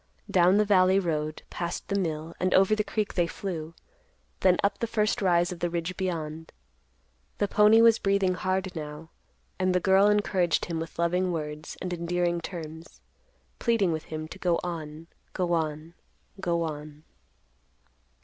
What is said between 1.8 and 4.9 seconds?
the mill, and over the creek they flew; then up the